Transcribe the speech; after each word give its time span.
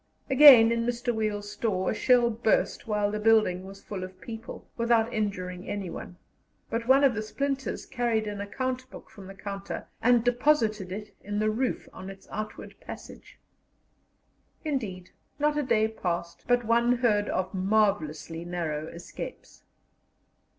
Again, 0.31 0.71
in 0.71 0.83
Mr. 0.83 1.13
Wiel's 1.13 1.51
store 1.51 1.91
a 1.91 1.93
shell 1.93 2.31
burst 2.31 2.87
while 2.87 3.11
the 3.11 3.19
building 3.19 3.67
was 3.67 3.83
full 3.83 4.03
of 4.03 4.19
people, 4.19 4.67
without 4.75 5.13
injuring 5.13 5.69
anyone; 5.69 6.17
but 6.71 6.87
one 6.87 7.03
of 7.03 7.13
the 7.13 7.21
splinters 7.21 7.85
carried 7.85 8.25
an 8.25 8.41
account 8.41 8.89
book 8.89 9.11
from 9.11 9.27
the 9.27 9.35
counter 9.35 9.85
and 10.01 10.23
deposited 10.23 10.91
it 10.91 11.15
in 11.23 11.37
the 11.37 11.51
roof 11.51 11.87
on 11.93 12.09
its 12.09 12.27
outward 12.31 12.79
passage. 12.79 13.39
Indeed, 14.65 15.11
not 15.37 15.55
a 15.55 15.61
day 15.61 15.87
passed 15.87 16.45
but 16.47 16.65
one 16.65 16.93
heard 16.97 17.29
of 17.29 17.53
marvellously 17.53 18.43
narrow 18.43 18.87
escapes. 18.87 19.65